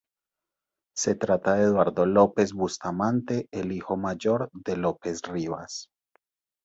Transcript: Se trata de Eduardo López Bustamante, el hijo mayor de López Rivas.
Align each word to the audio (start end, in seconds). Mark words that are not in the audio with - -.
Se 0.97 1.13
trata 1.13 1.53
de 1.53 1.65
Eduardo 1.65 2.07
López 2.07 2.53
Bustamante, 2.53 3.47
el 3.51 3.71
hijo 3.71 3.97
mayor 3.97 4.49
de 4.51 4.75
López 4.75 5.21
Rivas. 5.21 5.91